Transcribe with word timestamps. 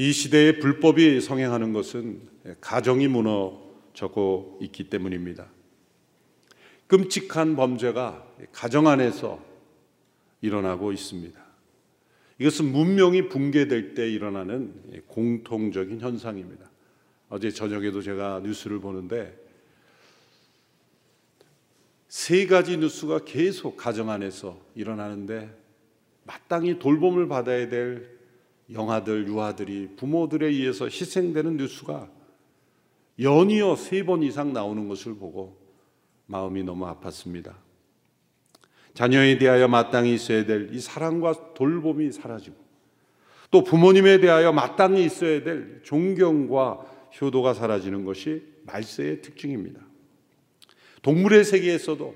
이 0.00 0.12
시대에 0.12 0.60
불법이 0.60 1.20
성행하는 1.20 1.72
것은 1.72 2.20
가정이 2.60 3.08
무너졌고 3.08 4.60
있기 4.62 4.90
때문입니다. 4.90 5.50
끔찍한 6.86 7.56
범죄가 7.56 8.24
가정 8.52 8.86
안에서 8.86 9.44
일어나고 10.40 10.92
있습니다. 10.92 11.44
이것은 12.38 12.70
문명이 12.70 13.28
붕괴될 13.28 13.94
때 13.94 14.08
일어나는 14.08 15.02
공통적인 15.08 16.00
현상입니다. 16.00 16.70
어제 17.28 17.50
저녁에도 17.50 18.00
제가 18.00 18.40
뉴스를 18.44 18.78
보는데 18.78 19.36
세 22.06 22.46
가지 22.46 22.76
뉴스가 22.76 23.24
계속 23.24 23.76
가정 23.76 24.10
안에서 24.10 24.64
일어나는데 24.76 25.52
마땅히 26.22 26.78
돌봄을 26.78 27.26
받아야 27.26 27.68
될 27.68 28.17
영아들, 28.72 29.26
유아들이 29.26 29.90
부모들에 29.96 30.46
의해서 30.46 30.86
희생되는 30.86 31.56
뉴스가 31.56 32.10
연이어 33.20 33.76
세 33.76 34.04
번 34.04 34.22
이상 34.22 34.52
나오는 34.52 34.88
것을 34.88 35.14
보고 35.16 35.58
마음이 36.26 36.62
너무 36.62 36.84
아팠습니다. 36.86 37.54
자녀에 38.94 39.38
대하여 39.38 39.68
마땅히 39.68 40.14
있어야 40.14 40.44
될 40.44 40.70
이 40.72 40.80
사랑과 40.80 41.54
돌봄이 41.54 42.12
사라지고 42.12 42.56
또 43.50 43.64
부모님에 43.64 44.20
대하여 44.20 44.52
마땅히 44.52 45.04
있어야 45.04 45.42
될 45.42 45.80
존경과 45.82 46.84
효도가 47.20 47.54
사라지는 47.54 48.04
것이 48.04 48.42
말세의 48.64 49.22
특징입니다. 49.22 49.80
동물의 51.02 51.44
세계에서도 51.44 52.14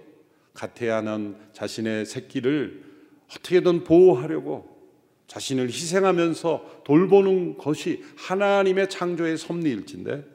가태하는 0.53 1.37
자신의 1.55 2.05
새끼를 2.05 2.85
어떻게든 3.31 3.85
보호하려고 3.85 4.72
자신을 5.33 5.69
희생하면서 5.69 6.83
돌보는 6.85 7.57
것이 7.57 8.05
하나님의 8.19 8.91
창조의 8.91 9.39
섭리일진데 9.39 10.27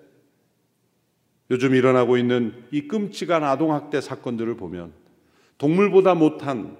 요즘 1.51 1.75
일어나고 1.75 2.17
있는 2.17 2.65
이 2.71 2.87
끔찍한 2.87 3.43
아동학대 3.43 4.01
사건들을 4.01 4.57
보면 4.57 4.93
동물보다 5.59 6.15
못한 6.15 6.77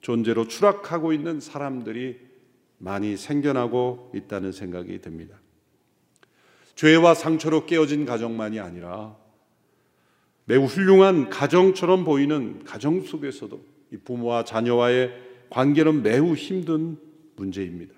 존재로 0.00 0.48
추락하고 0.48 1.12
있는 1.12 1.38
사람들이 1.38 2.18
많이 2.78 3.16
생겨나고 3.16 4.10
있다는 4.16 4.50
생각이 4.50 5.00
듭니다. 5.00 5.36
죄와 6.74 7.14
상처로 7.14 7.66
깨어진 7.66 8.04
가정만이 8.04 8.58
아니라 8.58 9.16
매우 10.44 10.64
훌륭한 10.64 11.30
가정처럼 11.30 12.04
보이는 12.04 12.64
가정 12.64 13.02
속에서도 13.02 13.60
이 13.92 13.96
부모와 13.98 14.42
자녀와의 14.42 15.12
관계는 15.50 16.02
매우 16.02 16.34
힘든 16.34 16.98
문제입니다. 17.40 17.94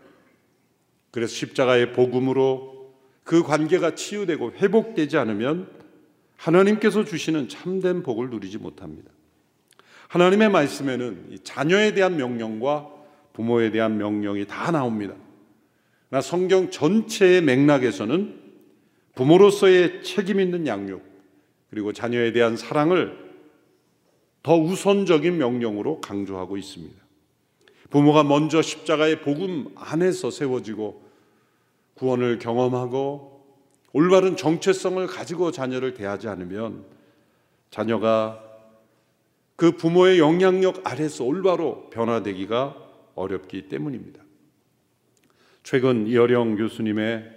그래서 1.10 1.34
십자가의 1.34 1.92
복음으로 1.92 2.94
그 3.24 3.42
관계가 3.42 3.94
치유되고 3.94 4.52
회복되지 4.52 5.18
않으면 5.18 5.68
하나님께서 6.36 7.04
주시는 7.04 7.48
참된 7.48 8.02
복을 8.02 8.30
누리지 8.30 8.58
못합니다. 8.58 9.10
하나님의 10.08 10.50
말씀에는 10.50 11.38
자녀에 11.44 11.94
대한 11.94 12.16
명령과 12.16 12.88
부모에 13.32 13.70
대한 13.70 13.98
명령이 13.98 14.46
다 14.46 14.70
나옵니다. 14.70 15.14
그러나 16.08 16.20
성경 16.20 16.70
전체의 16.70 17.42
맥락에서는 17.42 18.40
부모로서의 19.14 20.02
책임 20.02 20.40
있는 20.40 20.66
양육, 20.66 21.02
그리고 21.70 21.92
자녀에 21.92 22.32
대한 22.32 22.56
사랑을 22.56 23.16
더 24.42 24.56
우선적인 24.56 25.38
명령으로 25.38 26.00
강조하고 26.00 26.56
있습니다. 26.56 27.01
부모가 27.92 28.24
먼저 28.24 28.62
십자가의 28.62 29.20
복음 29.20 29.66
안에서 29.76 30.30
세워지고 30.30 31.02
구원을 31.94 32.38
경험하고 32.38 33.44
올바른 33.92 34.34
정체성을 34.34 35.06
가지고 35.06 35.50
자녀를 35.52 35.92
대하지 35.92 36.26
않으면 36.26 36.86
자녀가 37.70 38.42
그 39.56 39.72
부모의 39.76 40.18
영향력 40.18 40.80
아래서 40.84 41.24
올바로 41.24 41.90
변화되기가 41.90 42.76
어렵기 43.14 43.68
때문입니다. 43.68 44.22
최근 45.62 46.06
이어령 46.06 46.56
교수님의 46.56 47.30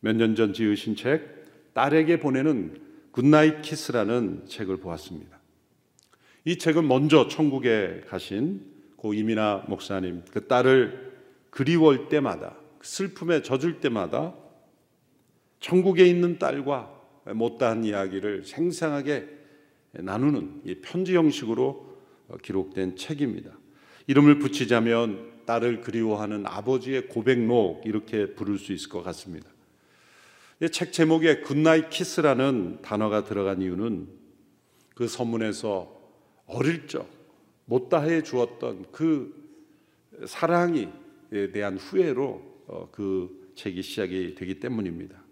몇 0.00 0.16
년 0.16 0.36
전 0.36 0.52
지으신 0.52 0.94
책 0.94 1.72
딸에게 1.72 2.20
보내는 2.20 2.82
굿나잇 3.12 3.62
키스라는 3.62 4.44
책을 4.46 4.76
보았습니다. 4.76 5.40
이 6.44 6.58
책은 6.58 6.86
먼저 6.86 7.28
천국에 7.28 8.02
가신 8.08 8.69
고 9.00 9.14
이민아 9.14 9.64
목사님 9.66 10.24
그 10.30 10.46
딸을 10.46 11.10
그리워할 11.48 12.10
때마다 12.10 12.54
그 12.78 12.86
슬픔에 12.86 13.40
젖을 13.40 13.80
때마다 13.80 14.34
천국에 15.58 16.04
있는 16.04 16.38
딸과 16.38 17.00
못다한 17.34 17.82
이야기를 17.84 18.44
생생하게 18.44 19.26
나누는 19.92 20.62
편지 20.82 21.16
형식으로 21.16 21.96
기록된 22.42 22.96
책입니다. 22.96 23.52
이름을 24.06 24.38
붙이자면 24.38 25.30
딸을 25.46 25.80
그리워하는 25.80 26.46
아버지의 26.46 27.08
고백록 27.08 27.86
이렇게 27.86 28.34
부를 28.34 28.58
수 28.58 28.74
있을 28.74 28.90
것 28.90 29.02
같습니다. 29.02 29.48
책 30.72 30.92
제목에 30.92 31.40
good 31.40 31.61
night 31.61 31.88
kiss라는 31.88 32.82
단어가 32.82 33.24
들어간 33.24 33.62
이유는 33.62 34.08
그 34.94 35.08
서문에서 35.08 35.90
어릴 36.44 36.86
적 36.86 37.19
못다해 37.70 38.24
주었던 38.24 38.86
그 38.90 39.32
사랑에 40.26 40.90
대한 41.52 41.78
후회로 41.78 42.64
어, 42.66 42.88
그 42.90 43.52
책이 43.54 43.80
시작이 43.82 44.34
되기 44.34 44.58
때문입니다. 44.58 45.22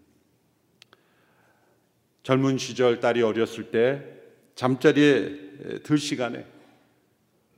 젊은 2.23 2.57
시절 2.57 3.01
딸이 3.01 3.21
어렸을 3.23 3.71
때 3.71 4.05
잠자리에 4.55 5.81
들 5.83 5.97
시간에 5.97 6.45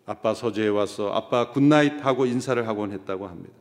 아빠 0.05 0.33
서재에 0.33 0.69
와서 0.69 1.13
아빠 1.13 1.51
good 1.51 1.74
night 1.74 2.03
하고 2.03 2.25
인사를 2.25 2.67
하곤 2.67 2.91
했다고 2.91 3.27
합니다. 3.27 3.53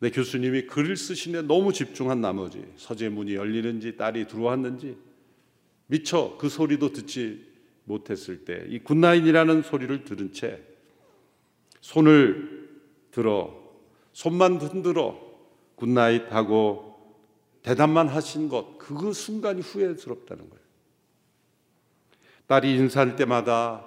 근데 0.00 0.12
교수님이 0.12 0.66
글을 0.66 0.96
쓰시는데 0.96 1.46
너무 1.46 1.72
집중한 1.72 2.20
나머지 2.20 2.64
서재 2.74 3.10
문이 3.10 3.36
열리는지 3.36 3.96
딸이 3.96 4.26
들어왔는지 4.26 4.96
미처 5.86 6.36
그 6.36 6.48
소리도 6.48 6.92
듣지 6.92 7.55
못했을 7.86 8.44
때 8.44 8.66
이 8.68 8.78
good 8.80 9.00
night이라는 9.00 9.62
소리를 9.62 10.04
들은 10.04 10.32
채 10.32 10.60
손을 11.80 12.68
들어 13.10 13.54
손만 14.12 14.56
흔들어 14.56 15.18
good 15.76 16.01
night 16.01 16.32
하고 16.32 16.94
대답만 17.62 18.08
하신 18.08 18.48
것 18.48 18.76
그 18.78 19.12
순간이 19.12 19.62
후회스럽다는 19.62 20.48
거예요. 20.48 20.64
딸이 22.46 22.76
인사할 22.76 23.16
때마다 23.16 23.84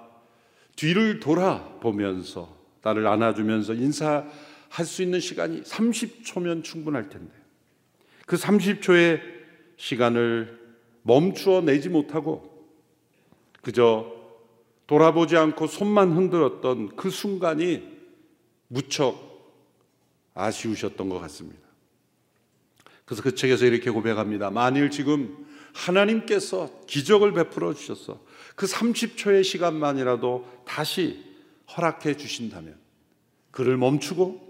뒤를 0.76 1.20
돌아보면서 1.20 2.54
딸을 2.82 3.06
안아주면서 3.06 3.74
인사 3.74 4.26
할 4.68 4.84
수 4.86 5.02
있는 5.02 5.18
시간이 5.20 5.62
30초면 5.62 6.62
충분할 6.62 7.08
텐데 7.08 7.32
그 8.26 8.36
30초의 8.36 9.20
시간을 9.76 10.60
멈추어 11.02 11.62
내지 11.62 11.88
못하고 11.88 12.49
그저 13.62 14.20
돌아보지 14.86 15.36
않고 15.36 15.66
손만 15.66 16.12
흔들었던 16.12 16.96
그 16.96 17.10
순간이 17.10 17.88
무척 18.68 19.30
아쉬우셨던 20.34 21.08
것 21.08 21.18
같습니다. 21.20 21.60
그래서 23.04 23.22
그 23.22 23.34
책에서 23.34 23.66
이렇게 23.66 23.90
고백합니다. 23.90 24.50
만일 24.50 24.90
지금 24.90 25.46
하나님께서 25.74 26.70
기적을 26.86 27.32
베풀어 27.32 27.74
주셔서 27.74 28.20
그 28.56 28.66
30초의 28.66 29.44
시간만이라도 29.44 30.62
다시 30.64 31.24
허락해 31.76 32.16
주신다면 32.16 32.78
글을 33.50 33.76
멈추고 33.76 34.48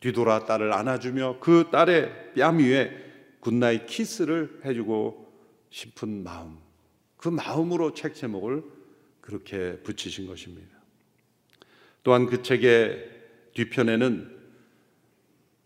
뒤돌아 0.00 0.44
딸을 0.44 0.72
안아주며 0.72 1.38
그 1.40 1.68
딸의 1.70 2.34
뺨 2.36 2.58
위에 2.58 2.90
good 3.40 3.60
night 3.60 3.86
kiss를 3.86 4.60
해주고 4.64 5.32
싶은 5.70 6.22
마음. 6.22 6.67
그 7.18 7.28
마음으로 7.28 7.92
책 7.92 8.14
제목을 8.14 8.64
그렇게 9.20 9.76
붙이신 9.82 10.26
것입니다. 10.26 10.78
또한 12.02 12.24
그 12.26 12.42
책의 12.42 13.10
뒤편에는 13.54 14.38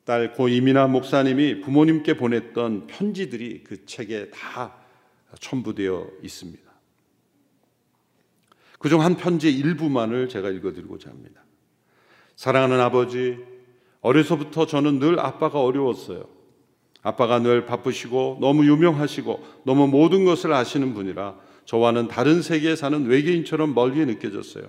딸 0.05 0.33
고 0.33 0.49
이민아 0.49 0.89
목사님이 0.89 1.61
부모님께 1.61 2.17
보냈던 2.17 2.89
편지들이 2.89 3.63
그 3.63 3.87
책에 3.87 4.31
다 4.31 4.77
첨부되어 5.39 6.11
있습니다. 6.23 6.73
그중 8.81 9.01
한 9.01 9.17
편지의 9.17 9.57
일부만을 9.57 10.29
제가 10.29 10.51
읽어드리고자 10.51 11.11
합니다. 11.11 11.45
사랑하는 12.35 12.81
아버지, 12.81 13.39
어려서부터 14.01 14.67
저는 14.67 14.99
늘 14.99 15.21
아빠가 15.21 15.61
어려웠어요. 15.63 16.29
아빠가 17.03 17.39
늘 17.41 17.67
바쁘시고 17.67 18.39
너무 18.41 18.65
유명하시고 18.67 19.45
너무 19.65 19.89
모든 19.89 20.25
것을 20.25 20.53
아시는 20.53 20.95
분이라 20.95 21.35
저와는 21.65 22.09
다른 22.09 22.43
세계에 22.43 22.77
사는 22.77 23.07
외계인처럼 23.07 23.75
멀리 23.75 24.05
느껴졌어요. 24.07 24.65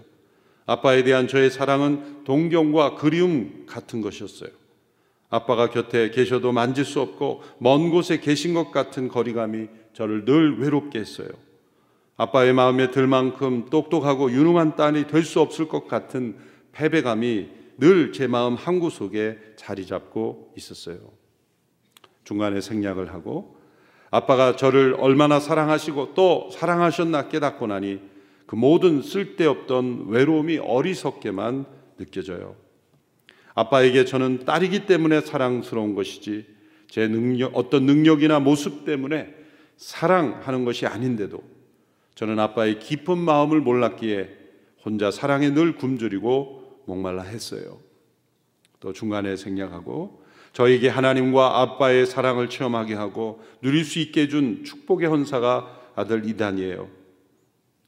아빠에 0.65 1.03
대한 1.03 1.27
저의 1.27 1.49
사랑은 1.49 2.23
동경과 2.23 2.95
그리움 2.95 3.65
같은 3.67 4.01
것이었어요. 4.01 4.49
아빠가 5.29 5.69
곁에 5.69 6.11
계셔도 6.11 6.51
만질 6.51 6.85
수 6.85 7.01
없고 7.01 7.41
먼 7.57 7.89
곳에 7.89 8.19
계신 8.19 8.53
것 8.53 8.71
같은 8.71 9.07
거리감이 9.07 9.67
저를 9.93 10.25
늘 10.25 10.59
외롭게 10.59 10.99
했어요. 10.99 11.27
아빠의 12.17 12.53
마음에 12.53 12.91
들 12.91 13.07
만큼 13.07 13.65
똑똑하고 13.69 14.31
유능한 14.31 14.75
딸이 14.75 15.07
될 15.07 15.23
수 15.23 15.39
없을 15.41 15.67
것 15.67 15.87
같은 15.87 16.37
패배감이 16.71 17.47
늘 17.79 18.11
제 18.11 18.27
마음 18.27 18.53
한구속에 18.55 19.37
자리 19.55 19.85
잡고 19.87 20.53
있었어요. 20.55 20.97
중간에 22.23 22.61
생략을 22.61 23.13
하고 23.13 23.57
아빠가 24.11 24.55
저를 24.55 24.95
얼마나 24.99 25.39
사랑하시고 25.39 26.13
또 26.13 26.49
사랑하셨나 26.51 27.29
깨닫고 27.29 27.67
나니 27.67 27.99
그 28.45 28.55
모든 28.55 29.01
쓸데없던 29.01 30.07
외로움이 30.09 30.59
어리석게만 30.59 31.65
느껴져요. 31.97 32.55
아빠에게 33.55 34.05
저는 34.05 34.45
딸이기 34.45 34.85
때문에 34.85 35.21
사랑스러운 35.21 35.95
것이지 35.95 36.45
제 36.87 37.07
능력, 37.07 37.55
어떤 37.55 37.85
능력이나 37.85 38.39
모습 38.39 38.85
때문에 38.85 39.33
사랑하는 39.77 40.65
것이 40.65 40.85
아닌데도 40.85 41.41
저는 42.15 42.39
아빠의 42.39 42.79
깊은 42.79 43.17
마음을 43.17 43.61
몰랐기에 43.61 44.29
혼자 44.85 45.09
사랑에 45.09 45.49
늘 45.49 45.75
굶주리고 45.75 46.83
목말라 46.85 47.23
했어요. 47.23 47.79
또 48.79 48.93
중간에 48.93 49.35
생략하고 49.35 50.22
저에게 50.53 50.87
하나님과 50.87 51.61
아빠의 51.61 52.05
사랑을 52.05 52.49
체험하게 52.49 52.93
하고 52.93 53.43
누릴 53.61 53.83
수 53.83 53.99
있게 53.99 54.21
해준 54.23 54.63
축복의 54.63 55.07
헌사가 55.09 55.91
아들 55.95 56.27
이단이에요. 56.27 56.89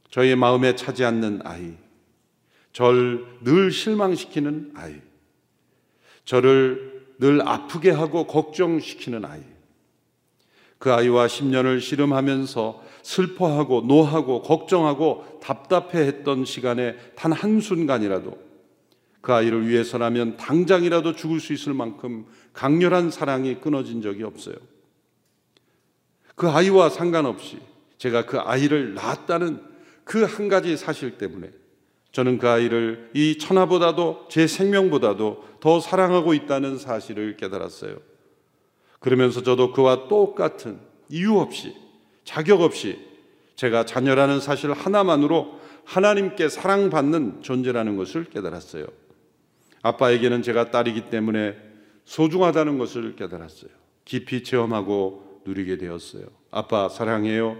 저의 0.09 0.35
마음에 0.35 0.75
차지 0.75 1.03
않는 1.05 1.41
아이, 1.43 1.73
절 2.73 3.25
늘 3.43 3.71
실망시키는 3.71 4.71
아이, 4.75 4.95
저를 6.25 7.05
늘 7.19 7.47
아프게 7.47 7.91
하고 7.91 8.25
걱정시키는 8.27 9.23
아이. 9.25 9.41
그 10.77 10.91
아이와 10.91 11.27
10년을 11.27 11.79
씨름하면서 11.79 12.83
슬퍼하고 13.01 13.81
노하고 13.81 14.41
걱정하고 14.41 15.39
답답해 15.41 15.99
했던 16.05 16.45
시간에 16.45 16.95
단 17.15 17.31
한순간이라도 17.31 18.37
그 19.21 19.33
아이를 19.33 19.67
위해서라면 19.67 20.37
당장이라도 20.37 21.15
죽을 21.15 21.39
수 21.39 21.53
있을 21.53 21.73
만큼 21.73 22.25
강렬한 22.55 23.11
사랑이 23.11 23.59
끊어진 23.59 24.01
적이 24.01 24.23
없어요. 24.23 24.55
그 26.35 26.49
아이와 26.49 26.89
상관없이 26.89 27.59
제가 27.97 28.25
그 28.25 28.39
아이를 28.39 28.95
낳았다는 28.95 29.61
그 30.03 30.25
한 30.25 30.47
가지 30.47 30.77
사실 30.77 31.17
때문에 31.17 31.51
저는 32.11 32.37
그 32.37 32.47
아이를 32.47 33.11
이 33.13 33.37
천하보다도 33.37 34.27
제 34.29 34.47
생명보다도 34.47 35.43
더 35.59 35.79
사랑하고 35.79 36.33
있다는 36.33 36.77
사실을 36.77 37.35
깨달았어요. 37.35 37.97
그러면서 38.99 39.43
저도 39.43 39.73
그와 39.73 40.07
똑같은 40.07 40.79
이유 41.09 41.37
없이 41.37 41.75
자격 42.23 42.61
없이 42.61 42.97
제가 43.55 43.85
자녀라는 43.85 44.39
사실 44.39 44.71
하나만으로 44.71 45.59
하나님께 45.83 46.49
사랑받는 46.49 47.41
존재라는 47.41 47.97
것을 47.97 48.25
깨달았어요. 48.25 48.85
아빠에게는 49.81 50.41
제가 50.41 50.71
딸이기 50.71 51.09
때문에 51.09 51.55
소중하다는 52.05 52.77
것을 52.77 53.15
깨달았어요. 53.15 53.71
깊이 54.05 54.43
체험하고 54.43 55.41
누리게 55.45 55.77
되었어요. 55.77 56.25
아빠 56.51 56.87
사랑해요. 56.89 57.57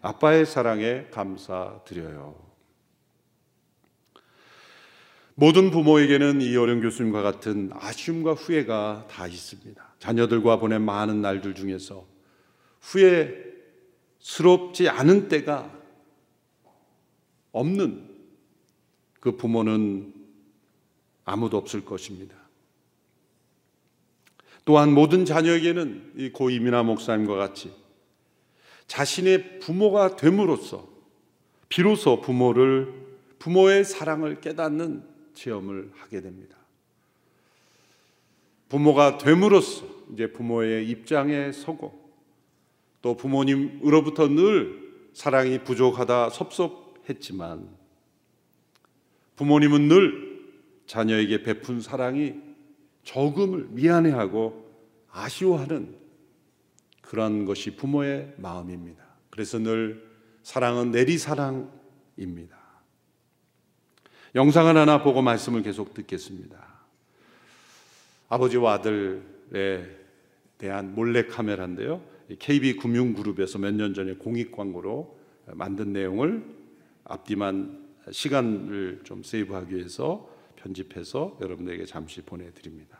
아빠의 0.00 0.46
사랑에 0.46 1.06
감사드려요. 1.10 2.50
모든 5.34 5.70
부모에게는 5.70 6.40
이어령 6.42 6.80
교수님과 6.80 7.22
같은 7.22 7.70
아쉬움과 7.72 8.34
후회가 8.34 9.06
다 9.10 9.26
있습니다. 9.26 9.94
자녀들과 9.98 10.58
보낸 10.58 10.82
많은 10.82 11.22
날들 11.22 11.54
중에서 11.54 12.06
후회스럽지 14.18 14.88
않은 14.88 15.28
때가 15.28 15.78
없는 17.52 18.08
그 19.20 19.36
부모는 19.36 20.14
아무도 21.24 21.56
없을 21.56 21.84
것입니다. 21.84 22.39
또한 24.70 24.92
모든 24.94 25.24
자녀에게는 25.24 26.12
이 26.16 26.30
고이민아 26.30 26.84
목사님과 26.84 27.34
같이 27.34 27.72
자신의 28.86 29.58
부모가 29.58 30.14
됨으로써 30.14 30.88
비로소 31.68 32.20
부모를 32.20 32.94
부모의 33.40 33.84
사랑을 33.84 34.40
깨닫는 34.40 35.02
체험을 35.34 35.90
하게 35.96 36.20
됩니다. 36.20 36.56
부모가 38.68 39.18
됨으로써 39.18 39.86
이제 40.12 40.30
부모의 40.30 40.88
입장에 40.88 41.50
서고 41.50 42.08
또 43.02 43.16
부모님으로부터 43.16 44.28
늘 44.28 44.92
사랑이 45.14 45.64
부족하다 45.64 46.30
섭섭했지만 46.30 47.68
부모님은 49.34 49.88
늘 49.88 50.44
자녀에게 50.86 51.42
베푼 51.42 51.80
사랑이 51.80 52.49
조금을 53.02 53.68
미안해하고 53.70 54.68
아쉬워하는 55.10 55.96
그런 57.02 57.44
것이 57.44 57.74
부모의 57.76 58.34
마음입니다. 58.36 59.02
그래서 59.30 59.58
늘 59.58 60.08
사랑은 60.42 60.90
내리사랑입니다. 60.92 62.58
영상을 64.34 64.76
하나 64.76 65.02
보고 65.02 65.22
말씀을 65.22 65.62
계속 65.62 65.92
듣겠습니다. 65.94 66.68
아버지와 68.28 68.74
아들에 68.74 69.84
대한 70.56 70.94
몰래 70.94 71.26
카메라인데요. 71.26 72.00
KB 72.38 72.76
금융그룹에서 72.76 73.58
몇 73.58 73.74
년 73.74 73.92
전에 73.92 74.14
공익 74.14 74.52
광고로 74.52 75.18
만든 75.46 75.92
내용을 75.92 76.44
앞뒤만 77.02 77.88
시간을 78.08 79.00
좀 79.02 79.24
세이브하기 79.24 79.74
위해서 79.74 80.30
편집해서 80.62 81.38
여러분에게 81.40 81.84
잠시 81.86 82.22
보내드립니다. 82.22 82.99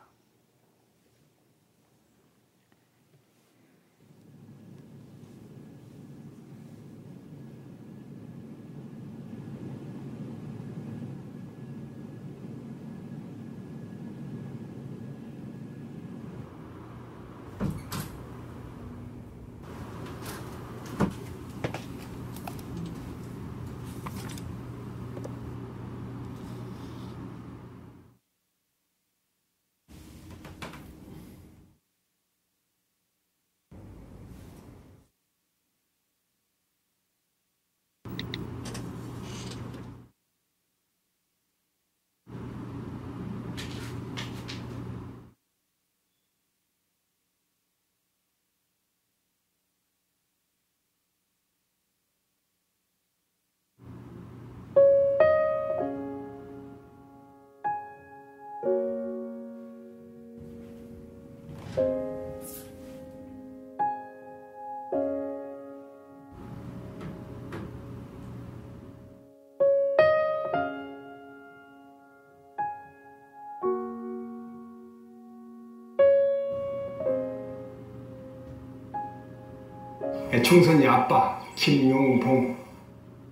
총선이 80.42 80.86
아빠 80.86 81.38
김용봉 81.54 82.56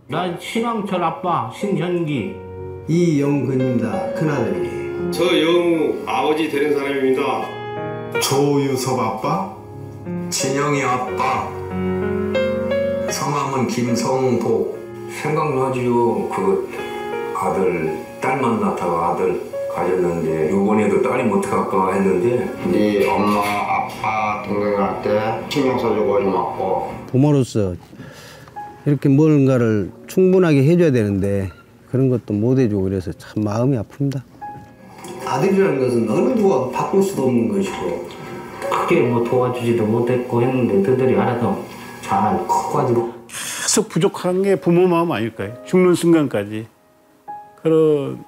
난 0.09 0.39
신왕철 0.41 1.03
아빠 1.03 1.51
신현기 1.55 2.35
이영근입니다. 2.89 4.15
큰아들이. 4.15 5.11
저 5.11 5.25
영우 5.43 5.95
아버지 6.07 6.49
되는 6.49 6.75
사람입니다. 6.75 8.21
조유섭 8.21 8.99
아빠 8.99 9.55
진영이 10.31 10.83
아빠. 10.83 11.49
성함은 13.11 13.67
김성복. 13.67 14.79
생각나지요. 15.21 16.29
그 16.31 16.71
아들 17.37 17.99
딸 18.21 18.41
만났다가 18.41 19.11
아들 19.11 19.41
가졌는데 19.75 20.51
요번에도 20.51 21.03
딸이 21.03 21.31
어떡할까 21.31 21.93
했는데 21.95 22.53
네 22.71 23.07
엄마, 23.09 23.41
아빠, 23.41 24.28
동생한테 24.49 25.47
신경 25.51 25.79
써주고 25.79 26.21
좀 26.21 26.33
맞고 26.33 26.95
부모로서 27.09 27.75
이렇게 28.87 29.09
뭔가를 29.09 29.91
충분하게 30.07 30.65
해줘야 30.65 30.91
되는데 30.91 31.51
그런 31.91 32.09
것도 32.09 32.33
못 32.35 32.59
해주고 32.59 32.83
그래서 32.83 33.13
참 33.13 33.45
마음이 33.45 33.77
아픕니다. 33.77 34.23
아들이라는 35.27 35.79
것은 35.79 36.11
어느 36.11 36.35
누가 36.39 36.71
바꿀 36.71 37.03
수도 37.03 37.25
없는 37.25 37.49
것이고 37.49 38.09
크게 38.71 39.03
뭐 39.03 39.23
도와주지도 39.25 39.85
못했고 39.85 40.43
했는데 40.43 40.83
그들이 40.83 41.15
알아서 41.17 41.63
잘 42.01 42.47
커가지고 42.47 43.13
계속 43.27 43.89
부족한 43.89 44.43
게 44.43 44.57
부모 44.57 44.87
마음 44.87 45.13
아닐까요? 45.13 45.55
죽는 45.67 45.95
순간까지 45.95 46.67
그런 47.63 48.25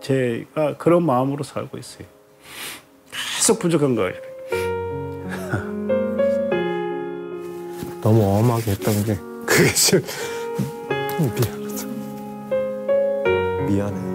제가 0.00 0.76
그런 0.76 1.04
마음으로 1.04 1.42
살고 1.42 1.78
있어요. 1.78 2.06
계속 3.36 3.58
부족한 3.58 3.96
거예요. 3.96 4.14
너무 8.04 8.22
엄하게 8.22 8.72
했던 8.72 9.02
게 9.04 9.16
그게 9.46 9.72
좀 9.72 10.02
미안하다. 11.34 11.86
미안해요. 13.66 14.14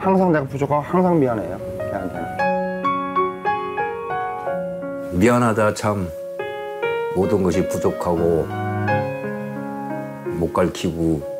항상 0.00 0.32
내가 0.32 0.44
부족하고 0.46 0.80
항상 0.82 1.20
미안해요 1.20 1.56
걔한테는 1.78 2.26
미안하다 5.12 5.74
참 5.74 6.10
모든 7.14 7.44
것이 7.44 7.68
부족하고 7.68 8.44
못 10.36 10.52
가르치고 10.52 11.37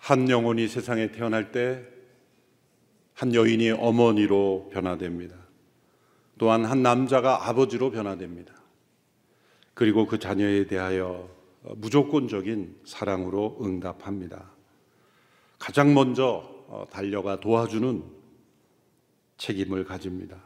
한 0.00 0.28
영혼이 0.28 0.66
세상에 0.66 1.12
태어날 1.12 1.52
때 1.52 2.00
한 3.20 3.34
여인이 3.34 3.72
어머니로 3.72 4.70
변화됩니다. 4.72 5.36
또한 6.38 6.64
한 6.64 6.82
남자가 6.82 7.46
아버지로 7.46 7.90
변화됩니다. 7.90 8.54
그리고 9.74 10.06
그 10.06 10.18
자녀에 10.18 10.66
대하여 10.66 11.28
무조건적인 11.76 12.80
사랑으로 12.86 13.58
응답합니다. 13.60 14.50
가장 15.58 15.92
먼저 15.92 16.48
어, 16.68 16.86
달려가 16.90 17.40
도와주는 17.40 18.04
책임을 19.36 19.84
가집니다. 19.84 20.42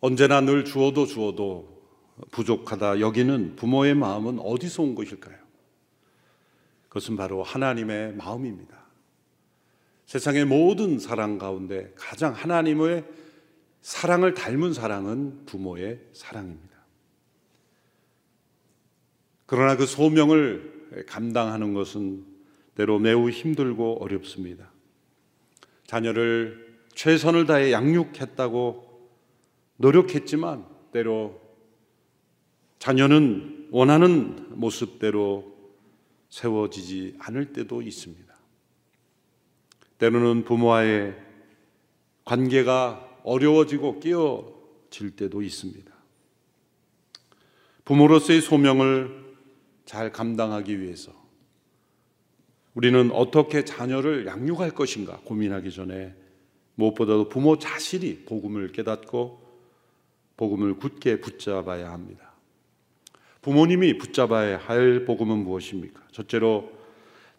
언제나 0.00 0.40
늘 0.40 0.64
주어도 0.64 1.06
주어도 1.06 1.84
부족하다 2.32 2.98
여기는 2.98 3.54
부모의 3.54 3.94
마음은 3.94 4.40
어디서 4.40 4.82
온 4.82 4.96
것일까요? 4.96 5.38
그것은 6.90 7.16
바로 7.16 7.44
하나님의 7.44 8.14
마음입니다. 8.14 8.76
세상의 10.06 10.44
모든 10.44 10.98
사랑 10.98 11.38
가운데 11.38 11.92
가장 11.94 12.32
하나님의 12.34 13.04
사랑을 13.80 14.34
닮은 14.34 14.72
사랑은 14.72 15.46
부모의 15.46 16.00
사랑입니다. 16.12 16.76
그러나 19.46 19.76
그 19.76 19.86
소명을 19.86 21.04
감당하는 21.06 21.74
것은 21.74 22.26
때로 22.74 22.98
매우 22.98 23.30
힘들고 23.30 24.02
어렵습니다. 24.02 24.72
자녀를 25.86 26.76
최선을 26.94 27.46
다해 27.46 27.70
양육했다고 27.70 29.10
노력했지만 29.76 30.66
때로 30.92 31.40
자녀는 32.80 33.68
원하는 33.70 34.58
모습대로 34.58 35.59
세워지지 36.30 37.16
않을 37.18 37.52
때도 37.52 37.82
있습니다. 37.82 38.34
때로는 39.98 40.44
부모와의 40.44 41.14
관계가 42.24 43.20
어려워지고 43.24 44.00
끼어질 44.00 45.16
때도 45.16 45.42
있습니다. 45.42 45.90
부모로서의 47.84 48.40
소명을 48.40 49.36
잘 49.84 50.12
감당하기 50.12 50.80
위해서 50.80 51.12
우리는 52.74 53.10
어떻게 53.10 53.64
자녀를 53.64 54.26
양육할 54.26 54.70
것인가 54.70 55.20
고민하기 55.24 55.72
전에 55.72 56.14
무엇보다도 56.76 57.28
부모 57.28 57.58
자신이 57.58 58.24
복음을 58.24 58.70
깨닫고 58.72 59.50
복음을 60.36 60.74
굳게 60.74 61.20
붙잡아야 61.20 61.92
합니다. 61.92 62.29
부모님이 63.42 63.98
붙잡아야 63.98 64.58
할 64.58 65.04
복음은 65.04 65.38
무엇입니까? 65.38 66.00
첫째로 66.12 66.72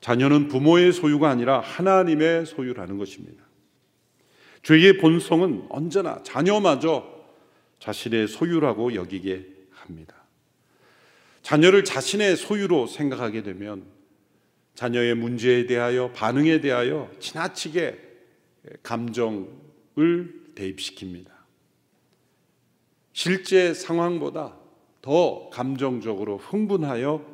자녀는 0.01 0.48
부모의 0.48 0.93
소유가 0.93 1.29
아니라 1.29 1.60
하나님의 1.60 2.48
소유라는 2.48 2.98
것입니다. 2.98 3.43
죄의 4.63 4.98
본성은 4.98 5.67
언제나 5.70 6.22
자녀마저 6.24 7.22
자신의 7.79 8.27
소유라고 8.27 8.96
여기게 8.96 9.46
합니다. 9.72 10.15
자녀를 11.41 11.84
자신의 11.84 12.36
소유로 12.36 12.88
생각하게 12.88 13.43
되면 13.43 13.86
자녀의 14.75 15.15
문제에 15.15 15.65
대하여 15.65 16.12
반응에 16.12 16.62
대하여 16.62 17.12
지나치게 17.20 18.00
감정을 18.84 19.51
대입시킵니다. 20.55 21.29
실제 23.13 23.74
상황보다 23.74 24.61
더 25.01 25.50
감정적으로 25.50 26.38
흥분하여 26.38 27.25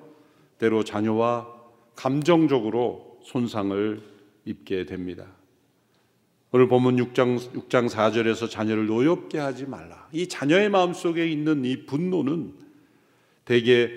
때로 0.57 0.83
자녀와 0.83 1.47
감정적으로 1.95 3.19
손상을 3.23 4.01
입게 4.45 4.85
됩니다. 4.85 5.27
오늘 6.51 6.67
본문 6.69 6.95
6장, 6.95 7.37
6장 7.37 7.89
4절에서 7.89 8.49
자녀를 8.49 8.85
노엽게 8.85 9.37
하지 9.37 9.65
말라. 9.65 10.07
이 10.13 10.27
자녀의 10.27 10.69
마음속에 10.69 11.27
있는 11.27 11.65
이 11.65 11.85
분노는 11.85 12.53
대개 13.43 13.89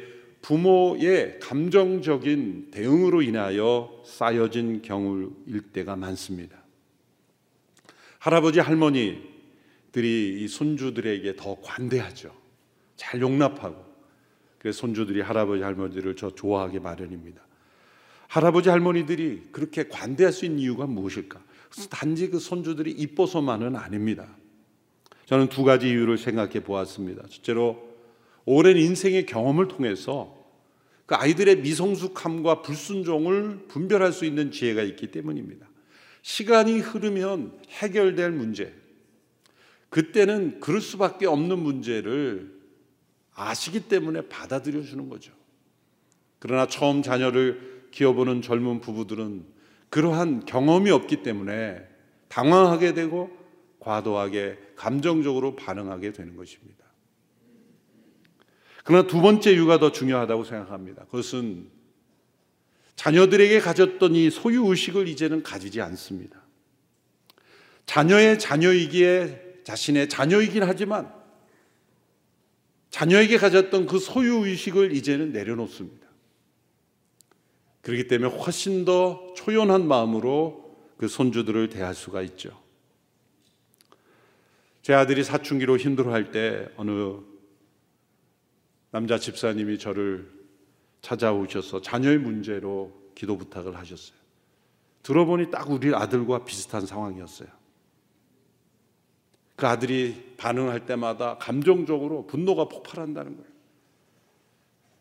부모의 0.42 1.38
감정적인 1.40 2.70
대응으로 2.72 3.22
인하여 3.22 4.02
쌓여진 4.04 4.82
경우일 4.82 5.60
때가 5.72 5.96
많습니다. 5.96 6.56
할아버지 8.18 8.58
할머니들이 8.58 10.42
이 10.42 10.48
손주들에게 10.48 11.36
더 11.36 11.60
관대하죠. 11.62 12.39
잘 13.00 13.22
용납하고 13.22 13.82
그래서 14.58 14.80
손주들이 14.80 15.22
할아버지 15.22 15.62
할머니들을 15.62 16.16
저 16.16 16.34
좋아하게 16.34 16.80
마련입니다. 16.80 17.40
할아버지 18.28 18.68
할머니들이 18.68 19.48
그렇게 19.52 19.88
관대할 19.88 20.34
수 20.34 20.44
있는 20.44 20.58
이유가 20.58 20.86
무엇일까? 20.86 21.42
단지 21.88 22.28
그 22.28 22.38
손주들이 22.38 22.90
이뻐서만은 22.90 23.74
아닙니다. 23.74 24.28
저는 25.24 25.48
두 25.48 25.64
가지 25.64 25.88
이유를 25.88 26.18
생각해 26.18 26.60
보았습니다. 26.60 27.26
첫째로 27.28 27.88
오랜 28.44 28.76
인생의 28.76 29.24
경험을 29.24 29.68
통해서 29.68 30.36
그 31.06 31.14
아이들의 31.14 31.62
미성숙함과 31.62 32.60
불순종을 32.60 33.66
분별할 33.68 34.12
수 34.12 34.26
있는 34.26 34.50
지혜가 34.50 34.82
있기 34.82 35.10
때문입니다. 35.10 35.66
시간이 36.20 36.80
흐르면 36.80 37.58
해결될 37.70 38.30
문제, 38.32 38.74
그때는 39.88 40.60
그럴 40.60 40.82
수밖에 40.82 41.26
없는 41.26 41.58
문제를 41.58 42.59
아시기 43.40 43.88
때문에 43.88 44.28
받아들여 44.28 44.82
주는 44.82 45.08
거죠. 45.08 45.32
그러나 46.38 46.66
처음 46.66 47.02
자녀를 47.02 47.88
키워보는 47.90 48.42
젊은 48.42 48.80
부부들은 48.80 49.46
그러한 49.88 50.44
경험이 50.44 50.90
없기 50.90 51.22
때문에 51.22 51.82
당황하게 52.28 52.92
되고 52.92 53.30
과도하게 53.80 54.58
감정적으로 54.76 55.56
반응하게 55.56 56.12
되는 56.12 56.36
것입니다. 56.36 56.84
그러나 58.84 59.06
두 59.06 59.20
번째 59.20 59.52
이유가 59.52 59.78
더 59.78 59.90
중요하다고 59.90 60.44
생각합니다. 60.44 61.04
그것은 61.06 61.70
자녀들에게 62.96 63.58
가졌던 63.60 64.14
이 64.14 64.30
소유 64.30 64.66
의식을 64.66 65.08
이제는 65.08 65.42
가지지 65.42 65.80
않습니다. 65.80 66.42
자녀의 67.86 68.38
자녀이기에 68.38 69.62
자신의 69.64 70.08
자녀이긴 70.10 70.62
하지만 70.62 71.19
자녀에게 72.90 73.38
가졌던 73.38 73.86
그 73.86 73.98
소유 73.98 74.46
의식을 74.46 74.92
이제는 74.92 75.32
내려놓습니다. 75.32 76.06
그렇기 77.82 78.08
때문에 78.08 78.30
훨씬 78.36 78.84
더 78.84 79.32
초연한 79.36 79.86
마음으로 79.86 80.76
그 80.96 81.08
손주들을 81.08 81.70
대할 81.70 81.94
수가 81.94 82.20
있죠. 82.22 82.60
제 84.82 84.92
아들이 84.92 85.24
사춘기로 85.24 85.76
힘들어할 85.76 86.30
때 86.30 86.68
어느 86.76 87.18
남자 88.90 89.18
집사님이 89.18 89.78
저를 89.78 90.30
찾아오셔서 91.00 91.80
자녀의 91.80 92.18
문제로 92.18 92.92
기도 93.14 93.38
부탁을 93.38 93.76
하셨어요. 93.76 94.18
들어보니 95.02 95.50
딱 95.50 95.70
우리 95.70 95.94
아들과 95.94 96.44
비슷한 96.44 96.84
상황이었어요. 96.84 97.48
그 99.60 99.66
아들이 99.66 100.34
반응할 100.38 100.86
때마다 100.86 101.36
감정적으로 101.36 102.26
분노가 102.26 102.64
폭발한다는 102.64 103.36
거예요. 103.36 103.50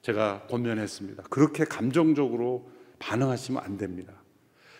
제가 0.01 0.47
권면했습니다. 0.47 1.23
그렇게 1.29 1.63
감정적으로 1.63 2.69
반응하시면 2.99 3.63
안 3.63 3.77
됩니다. 3.77 4.21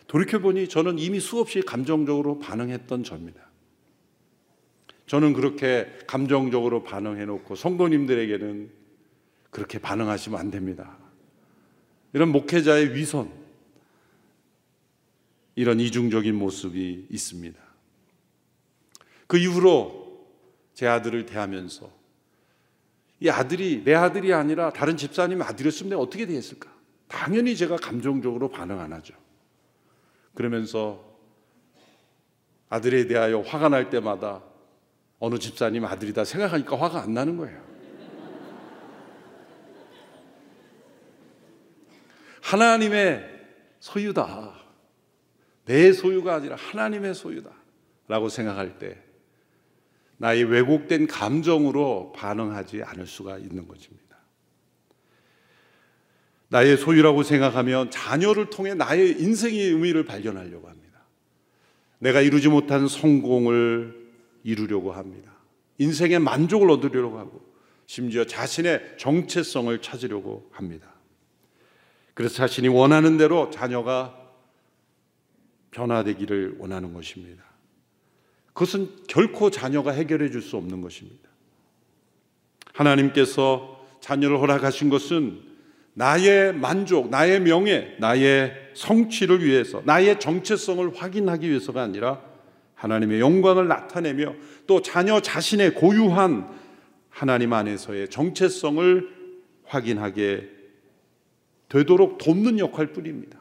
돌이켜보니 0.08 0.68
저는 0.68 1.00
이미 1.00 1.22
수없이 1.22 1.62
감정적으로 1.62 2.40
반응했던 2.40 3.06
저입니다. 3.06 3.40
저는 5.06 5.32
그렇게 5.32 5.88
감정적으로 6.08 6.84
반응해놓고 6.84 7.56
성도님들에게는 7.56 8.70
그렇게 9.50 9.80
반응하시면 9.80 10.38
안 10.38 10.52
됩니다. 10.52 10.98
이런 12.12 12.34
목회자의 12.34 12.96
위선, 12.96 13.32
이런 15.56 15.80
이중적인 15.80 16.36
모습이 16.36 17.08
있습니다. 17.10 17.69
그 19.30 19.38
이후로 19.38 20.26
제 20.74 20.88
아들을 20.88 21.28
대하면서 21.28 21.88
이 23.20 23.30
아들이 23.30 23.84
내 23.84 23.94
아들이 23.94 24.34
아니라 24.34 24.72
다른 24.74 24.98
집사님 24.98 25.40
아들이었으면 25.44 25.92
내가 25.92 26.02
어떻게 26.02 26.26
되었을까? 26.26 26.68
당연히 27.08 27.56
제가 27.56 27.76
감정적으로 27.76 28.50
반응 28.50 28.80
안 28.80 28.92
하죠. 28.92 29.14
그러면서 30.34 31.06
아들에 32.70 33.06
대하여 33.06 33.42
화가 33.42 33.70
날 33.70 33.92
때마다 33.92 34.42
어느 35.20 35.38
집사님 35.38 35.86
아들이다 35.86 36.26
생각하니까 36.26 36.80
화가 36.80 37.04
안 37.04 37.14
나는 37.14 37.38
거예요. 37.38 37.62
하나님의 42.42 43.30
소유다. 43.80 44.56
내 45.66 45.94
소유가 45.94 46.34
아니라 46.34 46.56
하나님의 46.56 47.14
소유다. 47.14 47.52
라고 48.08 48.28
생각할 48.28 48.80
때 48.80 49.09
나의 50.20 50.44
왜곡된 50.44 51.08
감정으로 51.08 52.12
반응하지 52.14 52.84
않을 52.84 53.08
수가 53.08 53.38
있는 53.38 53.68
것입니다. 53.68 54.18
나의 56.50 56.78
소유라고 56.78 57.24
생각하면 57.24 57.90
자녀를 57.90 58.50
통해 58.50 58.74
나의 58.74 59.22
인생의 59.22 59.60
의미를 59.72 60.04
발견하려고 60.04 60.68
합니다. 60.68 61.00
내가 62.00 62.22
이루지 62.22 62.50
못한 62.50 62.88
성공을 62.88 63.96
이루려고 64.44 64.92
합니다. 64.92 65.32
인생의 65.78 66.20
만족을 66.20 66.70
얻으려고 66.70 67.18
하고 67.18 67.42
심지어 67.86 68.26
자신의 68.26 68.96
정체성을 68.98 69.82
찾으려고 69.82 70.50
합니다. 70.52 70.94
그래서 72.14 72.36
자신이 72.36 72.68
원하는 72.68 73.18
대로 73.18 73.50
자녀가 73.52 74.18
변화되기를 75.72 76.58
원하는 76.60 76.94
것입니다. 76.94 77.49
그것은 78.60 78.90
결코 79.08 79.50
자녀가 79.50 79.92
해결해 79.92 80.30
줄 80.32 80.42
수 80.42 80.58
없는 80.58 80.82
것입니다. 80.82 81.30
하나님께서 82.74 83.86
자녀를 84.02 84.40
허락하신 84.40 84.90
것은 84.90 85.40
나의 85.94 86.54
만족, 86.54 87.10
나의 87.10 87.40
명예, 87.40 87.96
나의 88.00 88.54
성취를 88.74 89.46
위해서, 89.46 89.82
나의 89.86 90.20
정체성을 90.20 90.94
확인하기 90.94 91.50
위해서가 91.50 91.82
아니라 91.82 92.22
하나님의 92.76 93.22
영광을 93.22 93.70
나타내며 93.70 94.36
또 94.68 94.82
자녀 94.82 95.22
자신의 95.22 95.76
고유한 95.76 96.50
하나님 97.10 97.54
안에서의 97.54 98.10
정체성을 98.10 99.10
확인하게 99.64 100.50
되도록 101.70 102.18
돕는 102.18 102.60
역할 102.60 102.88
뿐입니다. 102.88 103.40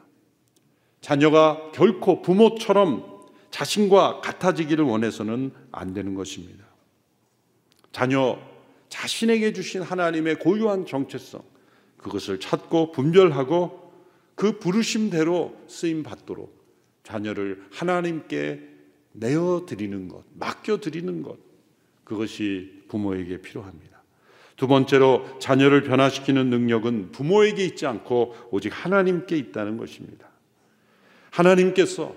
자녀가 1.01 1.71
결코 1.73 2.21
부모처럼 2.21 3.08
자신과 3.51 4.21
같아지기를 4.21 4.85
원해서는 4.85 5.51
안 5.71 5.93
되는 5.93 6.13
것입니다. 6.13 6.65
자녀 7.91 8.39
자신에게 8.89 9.53
주신 9.53 9.81
하나님의 9.81 10.39
고유한 10.39 10.85
정체성, 10.85 11.41
그것을 11.97 12.39
찾고 12.39 12.91
분별하고 12.91 13.91
그 14.35 14.57
부르심대로 14.57 15.55
쓰임 15.67 16.03
받도록 16.03 16.57
자녀를 17.03 17.65
하나님께 17.71 18.61
내어 19.11 19.65
드리는 19.67 20.07
것, 20.07 20.23
맡겨 20.33 20.79
드리는 20.79 21.21
것, 21.23 21.37
그것이 22.03 22.83
부모에게 22.87 23.41
필요합니다. 23.41 24.01
두 24.55 24.67
번째로 24.67 25.39
자녀를 25.39 25.83
변화시키는 25.83 26.49
능력은 26.49 27.11
부모에게 27.11 27.63
있지 27.65 27.85
않고 27.85 28.35
오직 28.51 28.69
하나님께 28.73 29.37
있다는 29.37 29.77
것입니다. 29.77 30.27
하나님께서 31.31 32.15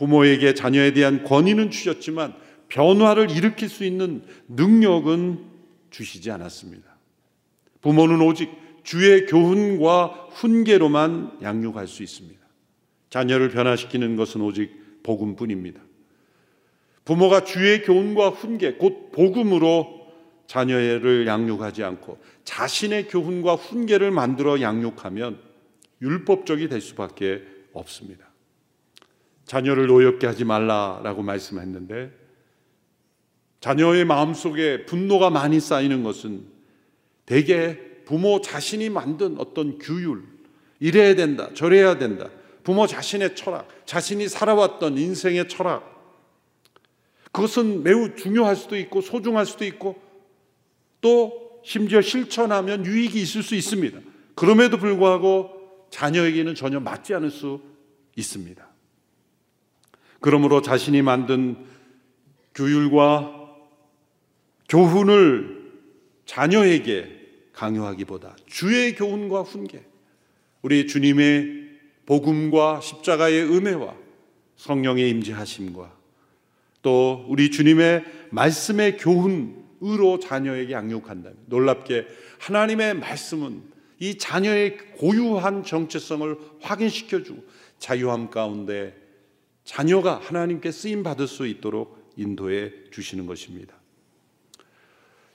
부모에게 0.00 0.54
자녀에 0.54 0.94
대한 0.94 1.24
권위는 1.24 1.70
주셨지만 1.70 2.34
변화를 2.68 3.30
일으킬 3.30 3.68
수 3.68 3.84
있는 3.84 4.22
능력은 4.48 5.44
주시지 5.90 6.30
않았습니다. 6.30 6.88
부모는 7.82 8.22
오직 8.22 8.50
주의 8.82 9.26
교훈과 9.26 10.28
훈계로만 10.30 11.38
양육할 11.42 11.86
수 11.86 12.02
있습니다. 12.02 12.40
자녀를 13.10 13.50
변화시키는 13.50 14.16
것은 14.16 14.40
오직 14.40 15.02
복음뿐입니다. 15.02 15.82
부모가 17.04 17.44
주의 17.44 17.82
교훈과 17.82 18.30
훈계, 18.30 18.74
곧 18.74 19.12
복음으로 19.12 20.06
자녀를 20.46 21.26
양육하지 21.26 21.84
않고 21.84 22.18
자신의 22.44 23.08
교훈과 23.08 23.54
훈계를 23.54 24.10
만들어 24.12 24.62
양육하면 24.62 25.40
율법적이 26.00 26.70
될 26.70 26.80
수밖에 26.80 27.42
없습니다. 27.74 28.29
자녀를 29.50 29.88
노엽게 29.88 30.28
하지 30.28 30.44
말라라고 30.44 31.24
말씀했는데 31.24 32.12
자녀의 33.58 34.04
마음속에 34.04 34.86
분노가 34.86 35.28
많이 35.28 35.58
쌓이는 35.58 36.04
것은 36.04 36.44
대개 37.26 37.76
부모 38.04 38.40
자신이 38.40 38.90
만든 38.90 39.40
어떤 39.40 39.78
규율, 39.78 40.22
이래야 40.78 41.16
된다, 41.16 41.50
저래야 41.54 41.98
된다. 41.98 42.30
부모 42.62 42.86
자신의 42.86 43.34
철학, 43.34 43.66
자신이 43.86 44.28
살아왔던 44.28 44.96
인생의 44.96 45.48
철학. 45.48 45.82
그것은 47.32 47.82
매우 47.82 48.14
중요할 48.14 48.54
수도 48.54 48.76
있고 48.76 49.00
소중할 49.00 49.46
수도 49.46 49.64
있고 49.64 50.00
또 51.00 51.60
심지어 51.64 52.00
실천하면 52.00 52.86
유익이 52.86 53.20
있을 53.20 53.42
수 53.42 53.56
있습니다. 53.56 53.98
그럼에도 54.36 54.76
불구하고 54.76 55.88
자녀에게는 55.90 56.54
전혀 56.54 56.78
맞지 56.78 57.14
않을 57.14 57.32
수 57.32 57.60
있습니다. 58.14 58.69
그러므로 60.20 60.62
자신이 60.62 61.02
만든 61.02 61.56
규율과 62.54 63.40
교훈을 64.68 65.72
자녀에게 66.26 67.18
강요하기보다 67.52 68.36
주의 68.46 68.94
교훈과 68.94 69.42
훈계, 69.42 69.84
우리 70.62 70.86
주님의 70.86 71.68
복음과 72.06 72.80
십자가의 72.80 73.44
은혜와 73.44 73.94
성령의 74.56 75.08
임재하심과 75.10 76.00
또 76.82 77.24
우리 77.28 77.50
주님의 77.50 78.04
말씀의 78.30 78.96
교훈으로 78.98 80.18
자녀에게 80.20 80.72
양육한다면 80.72 81.38
놀랍게 81.46 82.06
하나님의 82.38 82.94
말씀은 82.94 83.62
이 83.98 84.16
자녀의 84.16 84.78
고유한 84.96 85.62
정체성을 85.62 86.38
확인시켜주고 86.60 87.44
자유함 87.78 88.30
가운데 88.30 88.99
자녀가 89.70 90.18
하나님께 90.20 90.72
쓰임 90.72 91.04
받을 91.04 91.28
수 91.28 91.46
있도록 91.46 92.12
인도해 92.16 92.72
주시는 92.90 93.26
것입니다. 93.26 93.76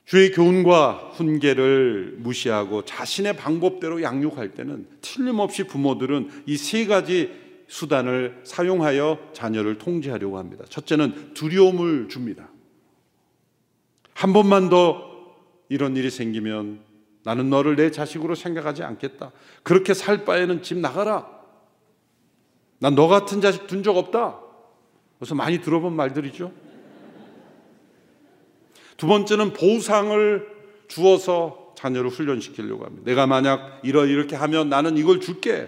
주의 0.03 0.29
교훈과 0.33 1.13
훈계를 1.13 2.17
무시하고 2.19 2.83
자신의 2.83 3.37
방법대로 3.37 4.03
양육할 4.03 4.53
때는 4.53 4.87
틀림없이 4.99 5.63
부모들은 5.63 6.43
이 6.47 6.57
세 6.57 6.85
가지 6.85 7.31
수단을 7.67 8.41
사용하여 8.43 9.29
자녀를 9.31 9.77
통제하려고 9.77 10.37
합니다. 10.37 10.65
첫째는 10.67 11.33
두려움을 11.33 12.09
줍니다. 12.09 12.49
한 14.13 14.33
번만 14.33 14.67
더 14.67 15.33
이런 15.69 15.95
일이 15.95 16.09
생기면 16.09 16.81
나는 17.23 17.49
너를 17.49 17.77
내 17.77 17.89
자식으로 17.89 18.35
생각하지 18.35 18.83
않겠다. 18.83 19.31
그렇게 19.63 19.93
살 19.93 20.25
바에는 20.25 20.61
집 20.61 20.77
나가라. 20.77 21.34
난 22.79 22.95
너 22.95 23.07
같은 23.07 23.41
자식 23.41 23.67
둔 23.67 23.83
적 23.83 23.97
없다. 23.97 24.39
그래서 25.17 25.35
많이 25.35 25.61
들어본 25.61 25.93
말들이죠. 25.93 26.51
두 28.97 29.07
번째는 29.07 29.53
보상을 29.53 30.55
주어서 30.88 31.73
자녀를 31.77 32.09
훈련시키려고 32.09 32.85
합니다. 32.85 33.03
내가 33.05 33.27
만약 33.27 33.81
이러 33.83 34.05
이렇게 34.05 34.35
하면 34.35 34.69
나는 34.69 34.97
이걸 34.97 35.19
줄게. 35.19 35.67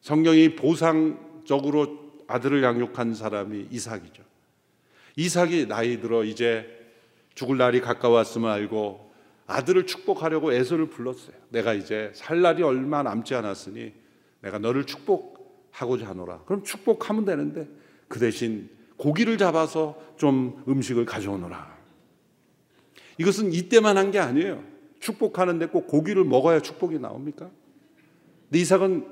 성경이 0.00 0.56
보상적으로 0.56 1.98
아들을 2.26 2.62
양육한 2.62 3.14
사람이 3.14 3.68
이삭이죠. 3.70 4.22
이삭이 5.16 5.66
나이 5.66 6.00
들어 6.00 6.24
이제 6.24 6.66
죽을 7.34 7.58
날이 7.58 7.80
가까웠음을 7.80 8.48
알고 8.48 9.10
아들을 9.46 9.86
축복하려고 9.86 10.52
에서를 10.52 10.88
불렀어요. 10.88 11.34
내가 11.48 11.74
이제 11.74 12.12
살 12.14 12.40
날이 12.40 12.62
얼마 12.62 13.02
남지 13.02 13.34
않았으니 13.34 13.92
내가 14.42 14.58
너를 14.58 14.86
축복 14.86 15.39
하고자 15.80 16.08
하노라. 16.08 16.42
그럼 16.44 16.62
축복하면 16.62 17.24
되는데 17.24 17.68
그 18.08 18.18
대신 18.18 18.68
고기를 18.96 19.38
잡아서 19.38 19.96
좀 20.16 20.62
음식을 20.68 21.04
가져오너라. 21.06 21.78
이것은 23.18 23.52
이때만 23.52 23.96
한 23.96 24.10
게 24.10 24.18
아니에요. 24.18 24.62
축복하는데 25.00 25.66
꼭 25.66 25.86
고기를 25.86 26.24
먹어야 26.24 26.60
축복이 26.60 26.98
나옵니까? 26.98 27.50
근데 28.48 28.58
이삭은 28.58 29.06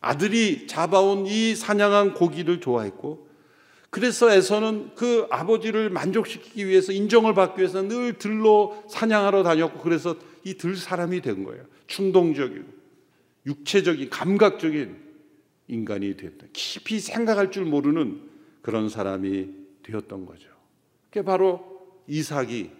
아들이 0.00 0.66
잡아온 0.66 1.26
이 1.26 1.54
사냥한 1.54 2.14
고기를 2.14 2.60
좋아했고 2.60 3.26
그래서 3.90 4.30
에서는 4.30 4.90
그 4.94 5.26
아버지를 5.30 5.88
만족시키기 5.88 6.66
위해서 6.66 6.92
인정을 6.92 7.32
받기 7.32 7.60
위해서 7.60 7.80
늘 7.82 8.18
들로 8.18 8.84
사냥하러 8.90 9.42
다녔고 9.42 9.80
그래서 9.80 10.16
이 10.44 10.54
들 10.54 10.76
사람이 10.76 11.22
된 11.22 11.42
거예요. 11.44 11.64
충동적이고 11.86 12.64
육체적인 13.46 14.10
감각적인 14.10 15.05
인간이 15.68 16.16
됐다. 16.16 16.46
깊이 16.52 17.00
생각할 17.00 17.50
줄 17.50 17.64
모르는 17.64 18.22
그런 18.62 18.88
사람이 18.88 19.48
되었던 19.82 20.26
거죠. 20.26 20.48
그게 21.10 21.22
바로 21.22 21.64
이삭이 22.06 22.70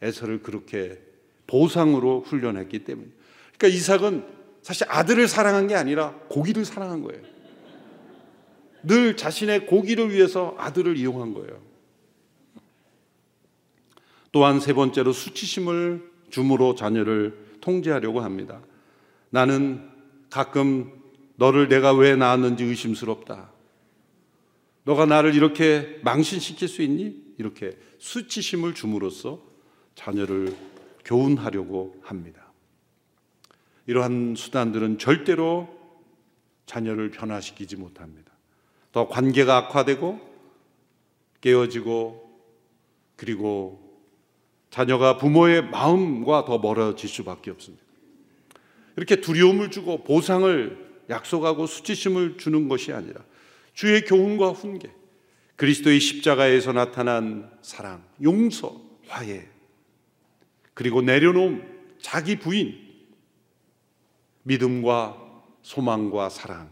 에서를 0.00 0.42
그렇게 0.42 1.00
보상으로 1.46 2.22
훈련했기 2.22 2.84
때문에. 2.84 3.08
그러니까 3.56 3.68
이삭은 3.78 4.24
사실 4.62 4.86
아들을 4.88 5.28
사랑한 5.28 5.66
게 5.68 5.74
아니라 5.74 6.14
고기를 6.28 6.64
사랑한 6.64 7.02
거예요. 7.02 7.22
늘 8.84 9.16
자신의 9.16 9.66
고기를 9.66 10.12
위해서 10.12 10.56
아들을 10.58 10.96
이용한 10.96 11.34
거예요. 11.34 11.60
또한 14.32 14.60
세 14.60 14.72
번째로 14.72 15.12
수치심을 15.12 16.10
줌으로 16.30 16.74
자녀를 16.74 17.58
통제하려고 17.60 18.20
합니다. 18.20 18.60
나는 19.30 19.88
가끔 20.30 21.01
너를 21.36 21.68
내가 21.68 21.92
왜 21.92 22.16
낳았는지 22.16 22.64
의심스럽다. 22.64 23.50
너가 24.84 25.06
나를 25.06 25.34
이렇게 25.34 26.00
망신시킬 26.02 26.68
수 26.68 26.82
있니? 26.82 27.34
이렇게 27.38 27.78
수치심을 27.98 28.74
줌으로써 28.74 29.40
자녀를 29.94 30.56
교훈하려고 31.04 31.96
합니다. 32.02 32.52
이러한 33.86 34.34
수단들은 34.36 34.98
절대로 34.98 35.68
자녀를 36.66 37.10
변화시키지 37.10 37.76
못합니다. 37.76 38.32
더 38.92 39.08
관계가 39.08 39.56
악화되고 39.56 40.20
깨어지고 41.40 42.30
그리고 43.16 43.82
자녀가 44.70 45.18
부모의 45.18 45.70
마음과 45.70 46.44
더 46.44 46.58
멀어질 46.58 47.08
수밖에 47.08 47.50
없습니다. 47.50 47.84
이렇게 48.96 49.20
두려움을 49.20 49.70
주고 49.70 50.02
보상을 50.02 50.91
약속하고 51.10 51.66
수치심을 51.66 52.38
주는 52.38 52.68
것이 52.68 52.92
아니라 52.92 53.22
주의 53.74 54.04
교훈과 54.04 54.50
훈계, 54.50 54.90
그리스도의 55.56 56.00
십자가에서 56.00 56.72
나타난 56.72 57.50
사랑, 57.62 58.04
용서, 58.22 58.80
화해, 59.06 59.46
그리고 60.74 61.02
내려놓음, 61.02 61.96
자기 62.00 62.38
부인, 62.38 62.78
믿음과 64.42 65.18
소망과 65.62 66.28
사랑, 66.28 66.70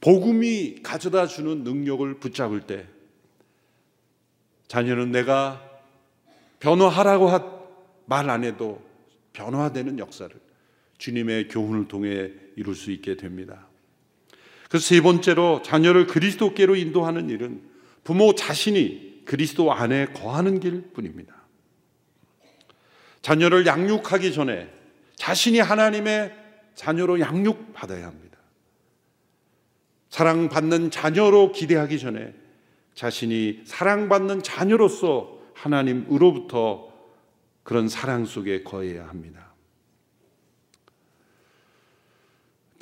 복음이 0.00 0.82
가져다 0.82 1.26
주는 1.26 1.64
능력을 1.64 2.18
붙잡을 2.18 2.62
때 2.62 2.86
자녀는 4.68 5.12
내가 5.12 5.70
변화하라고 6.60 7.28
말 8.06 8.28
안 8.30 8.44
해도 8.44 8.82
변화되는 9.32 9.98
역사를 9.98 10.34
주님의 11.02 11.48
교훈을 11.48 11.88
통해 11.88 12.30
이룰 12.54 12.76
수 12.76 12.92
있게 12.92 13.16
됩니다. 13.16 13.66
그래서 14.68 14.86
세 14.86 15.00
번째로 15.00 15.60
자녀를 15.62 16.06
그리스도께로 16.06 16.76
인도하는 16.76 17.28
일은 17.28 17.60
부모 18.04 18.36
자신이 18.36 19.22
그리스도 19.24 19.72
안에 19.72 20.06
거하는 20.06 20.60
길 20.60 20.92
뿐입니다. 20.92 21.34
자녀를 23.20 23.66
양육하기 23.66 24.32
전에 24.32 24.72
자신이 25.16 25.58
하나님의 25.58 26.36
자녀로 26.76 27.18
양육받아야 27.18 28.06
합니다. 28.06 28.38
사랑받는 30.08 30.92
자녀로 30.92 31.50
기대하기 31.50 31.98
전에 31.98 32.32
자신이 32.94 33.62
사랑받는 33.64 34.44
자녀로서 34.44 35.40
하나님으로부터 35.54 36.92
그런 37.64 37.88
사랑 37.88 38.24
속에 38.24 38.62
거해야 38.62 39.08
합니다. 39.08 39.51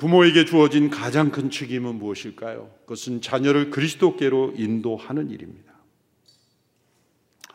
부모에게 0.01 0.45
주어진 0.45 0.89
가장 0.89 1.29
큰 1.29 1.51
책임은 1.51 1.99
무엇일까요? 1.99 2.71
그것은 2.85 3.21
자녀를 3.21 3.69
그리스도께로 3.69 4.55
인도하는 4.57 5.29
일입니다. 5.29 5.75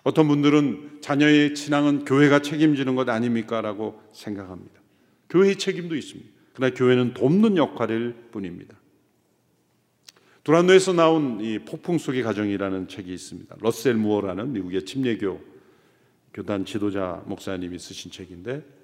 어떤 0.05 0.29
분들은 0.29 0.99
자녀의 1.01 1.57
신앙은 1.57 2.05
교회가 2.05 2.43
책임지는 2.43 2.95
것 2.95 3.09
아닙니까? 3.09 3.63
라고 3.63 4.01
생각합니다. 4.13 4.81
교회의 5.29 5.57
책임도 5.57 5.97
있습니다. 5.97 6.31
그러나 6.53 6.73
교회는 6.73 7.15
돕는 7.15 7.57
역할일 7.57 8.15
뿐입니다. 8.31 8.77
두란노에서 10.45 10.93
나온 10.93 11.41
이 11.41 11.59
폭풍 11.59 11.99
속의 11.99 12.23
가정이라는 12.23 12.87
책이 12.87 13.13
있습니다. 13.13 13.57
러셀 13.59 13.95
무어라는 13.95 14.53
미국의 14.53 14.85
침례교 14.85 15.41
교단 16.33 16.65
지도자 16.65 17.25
목사님이 17.27 17.81
쓰신 17.81 18.13
책인데 18.13 18.76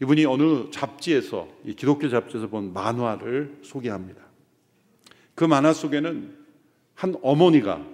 이분이 0.00 0.26
어느 0.26 0.70
잡지에서 0.70 1.48
기독교 1.76 2.08
잡지에서 2.08 2.48
본 2.48 2.72
만화를 2.72 3.58
소개합니다. 3.62 4.22
그 5.34 5.44
만화 5.44 5.72
속에는 5.72 6.36
한 6.94 7.16
어머니가 7.22 7.84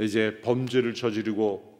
이제 0.00 0.40
범죄를 0.42 0.94
저지르고 0.94 1.74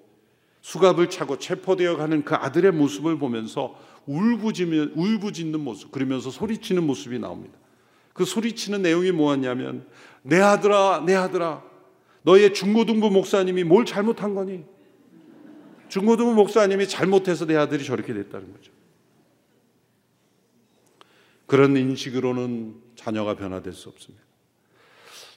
수갑을 0.61 1.11
차고 1.11 1.38
체포되어 1.38 1.96
가는 1.96 2.24
그 2.24 2.35
아들의 2.35 2.72
모습을 2.72 3.18
보면서 3.18 3.79
울부짖는, 4.07 4.92
울부짖는 4.96 5.61
모습, 5.61 5.92
그러면서 5.92 6.31
소리치는 6.31 6.85
모습이 6.85 7.18
나옵니다. 7.18 7.55
그 8.12 8.24
소리치는 8.24 8.83
내용이 8.83 9.12
뭐였냐면, 9.12 9.87
내 10.22 10.40
아들아, 10.40 11.03
내 11.05 11.14
아들아, 11.14 11.62
너의 12.22 12.55
중고등부 12.55 13.11
목사님이 13.11 13.64
뭘 13.64 13.85
잘못한 13.85 14.35
거니? 14.35 14.64
중고등부 15.88 16.33
목사님이 16.35 16.88
잘못해서 16.88 17.44
내 17.44 17.57
아들이 17.57 17.85
저렇게 17.85 18.14
됐다는 18.14 18.53
거죠. 18.53 18.72
그런 21.54 21.76
인식으로는 21.76 22.74
자녀가 22.96 23.36
변화될 23.36 23.74
수 23.74 23.88
없습니다. 23.88 24.24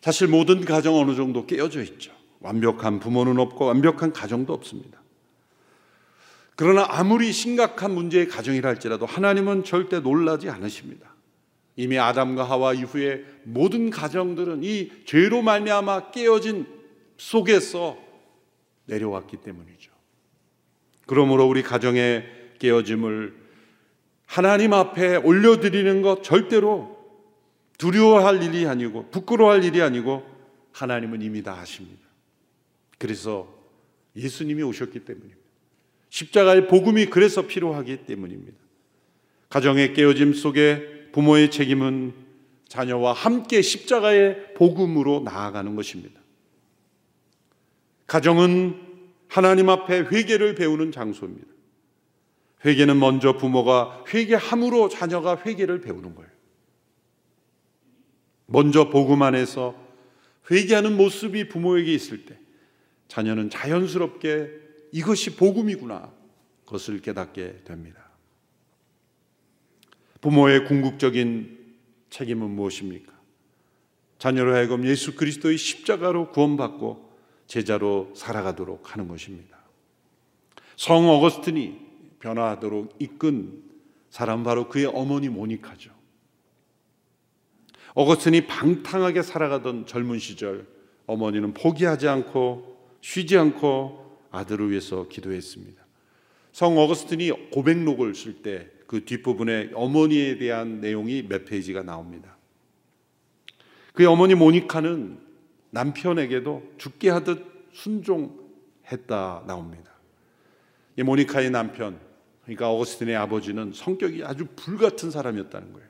사실 0.01 0.27
모든 0.27 0.65
가정 0.65 0.95
어느 0.95 1.15
정도 1.15 1.45
깨어져 1.45 1.83
있죠. 1.83 2.11
완벽한 2.39 2.99
부모는 2.99 3.37
없고 3.37 3.65
완벽한 3.65 4.13
가정도 4.13 4.51
없습니다. 4.51 4.99
그러나 6.55 6.87
아무리 6.89 7.31
심각한 7.31 7.93
문제의 7.93 8.29
가정이라 8.29 8.67
할지라도 8.67 9.05
하나님은 9.05 9.63
절대 9.63 9.99
놀라지 9.99 10.49
않으십니다. 10.49 11.13
이미 11.75 11.99
아담과 11.99 12.45
하와 12.45 12.73
이후에 12.73 13.23
모든 13.43 13.91
가정들은 13.91 14.63
이 14.63 14.89
죄로 15.05 15.43
말미암아 15.43 16.09
깨어진 16.09 16.65
속에서 17.17 17.95
내려왔기 18.85 19.37
때문이죠. 19.37 19.91
그러므로 21.05 21.45
우리 21.45 21.61
가정의 21.61 22.25
깨어짐을 22.57 23.46
하나님 24.27 24.73
앞에 24.73 25.15
올려드리는 25.15 26.01
것 26.03 26.21
절대로 26.21 26.95
두려워할 27.77 28.43
일이 28.43 28.67
아니고 28.67 29.09
부끄러워할 29.09 29.63
일이 29.63 29.81
아니고 29.81 30.23
하나님은 30.73 31.21
이미 31.21 31.41
다 31.41 31.53
하십니다. 31.53 32.05
그래서 32.99 33.47
예수님이 34.15 34.61
오셨기 34.63 34.99
때문입니다. 34.99 35.37
십자가의 36.09 36.67
복음이 36.67 37.07
그래서 37.07 37.47
필요하기 37.47 38.05
때문입니다. 38.05 38.57
가정의 39.49 39.93
깨어짐 39.93 40.33
속에 40.33 41.09
부모의 41.13 41.49
책임은 41.49 42.13
자녀와 42.67 43.13
함께 43.13 43.61
십자가의 43.61 44.53
복음으로 44.55 45.21
나아가는 45.21 45.73
것입니다. 45.75 46.19
가정은 48.07 48.75
하나님 49.27 49.69
앞에 49.69 49.99
회개를 49.99 50.55
배우는 50.55 50.91
장소입니다. 50.91 51.47
회개는 52.65 52.99
먼저 52.99 53.37
부모가 53.37 54.03
회개함으로 54.11 54.89
자녀가 54.89 55.37
회개를 55.37 55.81
배우는 55.81 56.15
거예요. 56.15 56.29
먼저 58.47 58.89
복음 58.89 59.21
안에서 59.21 59.75
회개하는 60.49 60.95
모습이 60.97 61.49
부모에게 61.49 61.93
있을 61.93 62.25
때 62.25 62.37
자녀는 63.07 63.49
자연스럽게 63.49 64.49
이것이 64.91 65.35
복음이구나 65.35 66.11
그것을 66.65 67.01
깨닫게 67.01 67.63
됩니다. 67.63 68.09
부모의 70.21 70.65
궁극적인 70.65 71.75
책임은 72.09 72.49
무엇입니까? 72.49 73.13
자녀로 74.17 74.53
하여금 74.53 74.85
예수 74.85 75.15
그리스도의 75.15 75.57
십자가로 75.57 76.31
구원받고 76.31 77.07
제자로 77.45 78.11
살아가도록 78.15 78.93
하는 78.93 79.07
것입니다. 79.07 79.57
성 80.75 81.07
어거스틴이 81.07 81.86
변화하도록 82.19 82.95
이끈 82.99 83.63
사람 84.09 84.43
바로 84.43 84.67
그의 84.67 84.85
어머니 84.85 85.29
모니카죠. 85.29 85.91
어거스틴이 87.93 88.47
방탕하게 88.47 89.21
살아가던 89.21 89.85
젊은 89.85 90.19
시절 90.19 90.67
어머니는 91.05 91.53
포기하지 91.53 92.07
않고 92.07 92.77
쉬지 93.01 93.37
않고 93.37 94.27
아들을 94.31 94.69
위해서 94.69 95.07
기도했습니다. 95.07 95.85
성 96.51 96.77
어거스틴이 96.77 97.51
고백록을 97.51 98.13
쓸 98.15 98.41
때 98.41 98.77
그 98.87 99.03
뒷부분에 99.03 99.71
어머니에 99.73 100.37
대한 100.37 100.79
내용이 100.79 101.27
몇 101.27 101.45
페이지가 101.45 101.83
나옵니다. 101.83 102.37
그의 103.93 104.07
어머니 104.07 104.33
모니카는 104.33 105.19
남편에게도 105.71 106.75
죽게 106.77 107.09
하듯 107.09 107.45
순종했다 107.73 109.43
나옵니다. 109.45 109.91
이 110.95 111.03
모니카의 111.03 111.51
남편, 111.51 111.99
그러니까 112.47 112.69
어거스틴의 112.71 113.13
아버지는 113.17 113.73
성격이 113.73 114.23
아주 114.23 114.47
불같은 114.55 115.11
사람이었다는 115.11 115.73
거예요. 115.73 115.87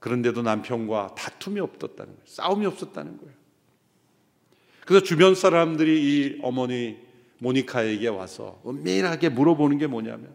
그런데도 0.00 0.40
남편과 0.40 1.16
다툼이 1.16 1.60
없었다는 1.60 2.06
거예요. 2.14 2.22
싸움이 2.24 2.64
없었다는 2.64 3.18
거예요. 3.18 3.32
그래서 4.86 5.04
주변 5.04 5.34
사람들이 5.34 6.00
이 6.02 6.38
어머니 6.42 6.96
모니카에게 7.40 8.08
와서 8.08 8.62
은밀하게 8.66 9.28
물어보는 9.28 9.76
게 9.76 9.86
뭐냐면 9.86 10.34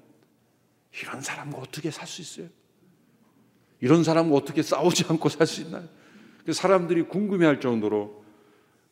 이런 1.01 1.21
사람과 1.21 1.57
어떻게 1.57 1.89
살 1.89 2.07
수 2.07 2.21
있어요? 2.21 2.47
이런 3.81 4.03
사람과 4.03 4.35
어떻게 4.35 4.61
싸우지 4.61 5.05
않고 5.09 5.27
살 5.29 5.47
수 5.47 5.61
있나요? 5.61 5.89
사람들이 6.51 7.03
궁금해할 7.03 7.59
정도로 7.59 8.23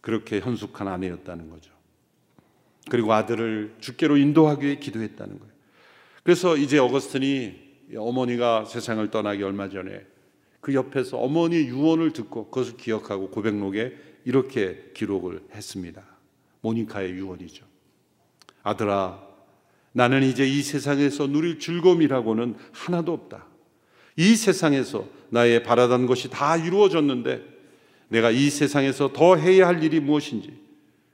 그렇게 0.02 0.40
현숙한 0.40 0.88
아내였다는 0.88 1.52
거죠. 1.52 1.72
그리고 2.90 3.14
아들을 3.14 3.76
주께로 3.80 4.18
인도하기 4.18 4.66
위해 4.66 4.76
기도했다는 4.78 5.38
거예요. 5.38 5.51
그래서 6.23 6.55
이제 6.55 6.77
어거스틴이 6.77 7.71
어머니가 7.97 8.65
세상을 8.65 9.10
떠나기 9.10 9.43
얼마 9.43 9.69
전에 9.69 10.05
그 10.60 10.73
옆에서 10.73 11.17
어머니 11.17 11.57
유언을 11.57 12.13
듣고 12.13 12.45
그것을 12.45 12.77
기억하고 12.77 13.29
고백록에 13.31 13.95
이렇게 14.25 14.91
기록을 14.93 15.41
했습니다. 15.53 16.03
모니카의 16.62 17.13
유언이죠. 17.13 17.65
아들아, 18.63 19.19
나는 19.93 20.23
이제 20.23 20.47
이 20.47 20.62
세상에서 20.62 21.27
누릴 21.27 21.60
즐거움이라고는 21.60 22.55
하나도 22.71 23.12
없다. 23.13 23.47
이 24.15 24.36
세상에서 24.36 25.07
나의 25.29 25.63
바라던 25.63 26.05
것이 26.05 26.29
다 26.29 26.55
이루어졌는데 26.57 27.41
내가 28.10 28.29
이 28.29 28.49
세상에서 28.49 29.13
더 29.13 29.36
해야 29.36 29.67
할 29.67 29.84
일이 29.84 29.99
무엇인지 29.99 30.53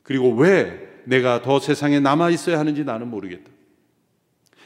그리고 0.04 0.36
왜 0.36 1.02
내가 1.06 1.42
더 1.42 1.60
세상에 1.60 2.00
남아 2.00 2.32
있어야 2.32 2.60
하는지 2.60 2.84
나는 2.84 3.08
모르겠다. 3.10 3.50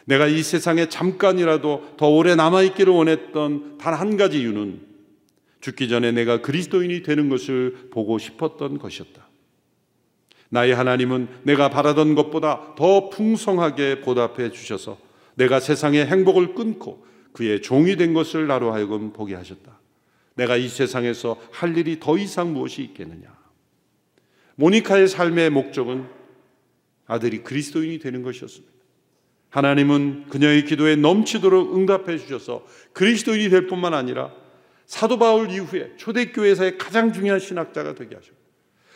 내가 0.06 0.28
이 0.28 0.42
세상에 0.44 0.90
잠깐이라도 0.90 1.96
더 1.98 2.10
오래 2.10 2.36
남아 2.36 2.64
있기를 2.64 2.94
원했던 2.94 3.78
단 3.78 3.94
한 3.94 4.18
가지 4.18 4.42
이유는 4.42 4.82
죽기 5.62 5.88
전에 5.90 6.12
내가 6.12 6.42
그리스도인이 6.42 7.04
되는 7.04 7.30
것을 7.30 7.90
보고 7.92 8.18
싶었던 8.18 8.80
것이었다. 8.80 9.28
나의 10.50 10.74
하나님은 10.74 11.28
내가 11.44 11.70
바라던 11.70 12.16
것보다 12.16 12.76
더 12.76 13.10
풍성하게 13.10 14.02
보답해 14.02 14.52
주셔서 14.52 14.98
내가 15.36 15.60
세상의 15.60 16.08
행복을 16.08 16.56
끊고 16.56 17.06
그의 17.32 17.62
종이 17.62 17.96
된 17.96 18.14
것을 18.14 18.48
나로 18.48 18.74
하여금 18.74 19.14
보게 19.14 19.36
하셨다. 19.36 19.80
내가 20.36 20.58
이 20.58 20.68
세상에서 20.68 21.40
할 21.52 21.78
일이 21.78 22.00
더 22.00 22.18
이상 22.18 22.54
무엇이 22.54 22.82
있겠느냐. 22.82 23.34
모니카의 24.56 25.08
삶의 25.08 25.52
목적은 25.52 26.08
아들이 27.06 27.44
그리스도인이 27.44 28.00
되는 28.00 28.24
것이었습니다. 28.24 28.71
하나님은 29.52 30.30
그녀의 30.30 30.66
기도에 30.66 30.96
넘치도록 30.96 31.76
응답해 31.76 32.18
주셔서 32.18 32.66
그리스도인이 32.94 33.50
될 33.50 33.68
뿐만 33.68 33.94
아니라 33.94 34.34
사도 34.86 35.20
바울 35.20 35.52
이후에 35.52 35.92
초대교회에서의 35.98 36.78
가장 36.78 37.14
중요한 37.14 37.40
신학자가 37.40 37.94
되게 37.96 38.16
하셨고 38.16 38.38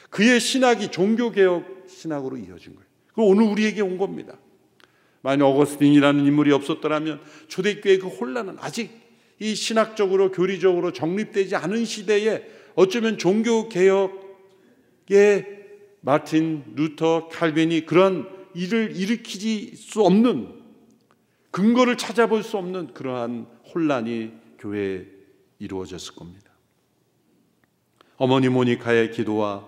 그의 0.10 0.40
신학이 0.40 0.92
종교개혁 0.92 1.86
신학으로 1.88 2.38
이어진 2.38 2.74
거예요. 2.76 2.88
그 3.14 3.22
오늘 3.22 3.44
우리에게 3.44 3.82
온 3.82 3.98
겁니다. 3.98 4.38
만약 5.22 5.46
어거스틴이라는 5.48 6.26
인물이 6.26 6.52
없었더라면 6.54 7.20
초대교회의 7.48 8.00
그 8.00 8.08
혼란은 8.08 8.56
아직 8.60 8.92
이 9.40 9.56
신학적으로 9.56 10.32
교리적으로 10.32 10.94
정립되지 10.94 11.58
않은 11.58 11.84
시대에 11.84 12.46
어쩌면 12.76 13.18
종교개혁의 13.18 14.16
마틴 16.00 16.64
루터 16.76 17.28
칼빈이 17.30 17.86
그런 17.86 18.35
일을 18.56 18.96
일으키지 18.96 19.76
수 19.76 20.04
없는 20.04 20.64
근거를 21.52 21.98
찾아볼 21.98 22.44
수 22.44 22.58
없는 22.58 22.94
그러한 22.94 23.48
혼란이 23.74 24.34
교회에 24.60 25.06
이루어졌을 25.60 26.16
겁니다. 26.16 26.52
어머니 28.18 28.50
모니카의 28.50 29.12
기도와 29.12 29.68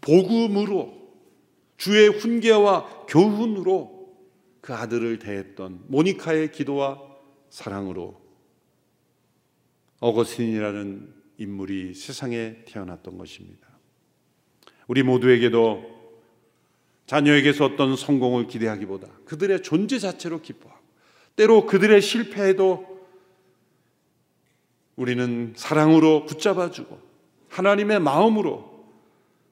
복음으로 0.00 1.00
주의 1.76 2.08
훈계와 2.08 3.06
교훈으로 3.08 4.14
그 4.60 4.74
아들을 4.74 5.18
대했던 5.18 5.84
모니카의 5.88 6.52
기도와 6.52 7.00
사랑으로 7.50 8.20
어거스틴이라는 10.00 11.14
인물이 11.38 11.94
세상에 11.94 12.64
태어났던 12.66 13.18
것입니다. 13.18 13.68
우리 14.86 15.02
모두에게도 15.02 16.01
자녀에게서 17.06 17.64
어떤 17.64 17.96
성공을 17.96 18.46
기대하기보다 18.46 19.08
그들의 19.24 19.62
존재 19.62 19.98
자체로 19.98 20.40
기뻐하고 20.40 20.80
때로 21.36 21.66
그들의 21.66 22.00
실패에도 22.00 23.06
우리는 24.96 25.52
사랑으로 25.56 26.26
붙잡아주고 26.26 26.98
하나님의 27.48 28.00
마음으로 28.00 28.86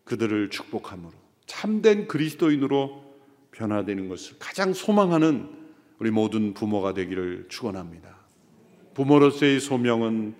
그들을 0.05 0.51
축복함으로 0.51 1.13
참된 1.47 2.07
그리스도인으로 2.07 3.11
변화되는 3.53 4.09
것을 4.09 4.37
가장 4.39 4.73
소망하는 4.73 5.51
우리 5.99 6.11
모든 6.11 6.55
부모가 6.55 6.95
되기를 6.95 7.47
축원합니다. 7.49 8.17
부모로서의 8.95 9.61
소명은 9.61 10.35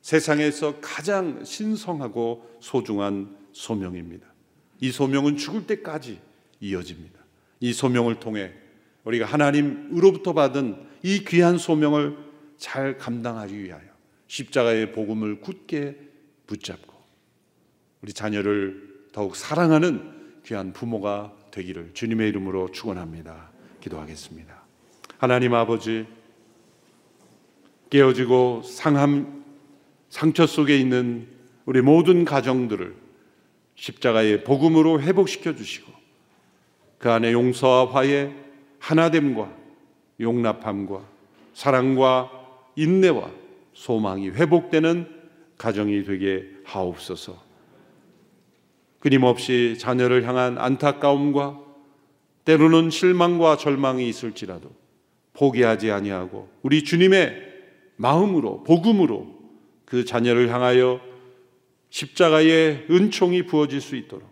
세상에서 0.00 0.80
가장 0.80 1.44
신성하고 1.44 2.58
소중한 2.60 3.36
소명입니다. 3.52 4.26
이 4.80 4.90
소명은 4.90 5.36
죽을 5.36 5.66
때까지 5.66 6.20
이어집니다. 6.60 7.18
이 7.60 7.72
소명을 7.72 8.20
통해 8.20 8.52
우리가 9.04 9.26
하나님으로부터 9.26 10.32
받은 10.32 10.76
이 11.02 11.24
귀한 11.24 11.58
소명을 11.58 12.16
잘 12.58 12.98
감당하기 12.98 13.62
위하여 13.62 13.84
십자가의 14.26 14.92
복음을 14.92 15.40
굳게 15.40 15.96
붙잡고 16.46 16.94
우리 18.02 18.12
자녀를 18.12 19.06
더욱 19.12 19.36
사랑하는 19.36 20.40
귀한 20.44 20.72
부모가 20.72 21.32
되기를 21.50 21.92
주님의 21.94 22.28
이름으로 22.28 22.70
축원합니다. 22.70 23.50
기도하겠습니다. 23.80 24.62
하나님 25.18 25.54
아버지 25.54 26.06
깨어지고 27.90 28.62
상함 28.62 29.44
상처 30.08 30.46
속에 30.46 30.76
있는 30.76 31.28
우리 31.64 31.80
모든 31.80 32.24
가정들을 32.24 33.05
십자가의 33.76 34.44
복음으로 34.44 35.00
회복시켜 35.00 35.54
주시고 35.54 35.92
그 36.98 37.10
안에 37.10 37.32
용서와 37.32 37.92
화해, 37.92 38.32
하나됨과 38.78 39.50
용납함과 40.20 41.02
사랑과 41.54 42.30
인내와 42.74 43.30
소망이 43.74 44.30
회복되는 44.30 45.08
가정이 45.58 46.04
되게 46.04 46.44
하옵소서. 46.64 47.44
끊임없이 49.00 49.76
자녀를 49.78 50.26
향한 50.26 50.58
안타까움과 50.58 51.60
때로는 52.44 52.90
실망과 52.90 53.56
절망이 53.56 54.08
있을지라도 54.08 54.70
포기하지 55.34 55.90
아니하고 55.90 56.48
우리 56.62 56.82
주님의 56.82 57.42
마음으로 57.96 58.62
복음으로 58.64 59.34
그 59.84 60.04
자녀를 60.04 60.52
향하여 60.52 61.00
십자가의 61.90 62.86
은총이 62.90 63.46
부어질 63.46 63.80
수 63.80 63.96
있도록 63.96 64.28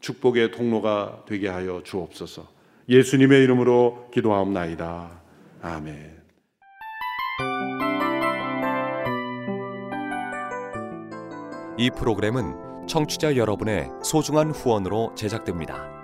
축복의 0.00 0.50
통로가 0.50 1.24
되게 1.26 1.48
하여 1.48 1.82
주옵소서. 1.82 2.46
예수님의 2.88 3.42
이름으로 3.44 4.10
기도하옵나이다. 4.12 5.22
아멘. 5.62 6.22
이 11.78 11.90
프로그램은 11.90 12.86
청취자 12.86 13.36
여러분의 13.36 13.88
소중한 14.02 14.50
후원으로 14.50 15.14
제작됩니다. 15.16 16.03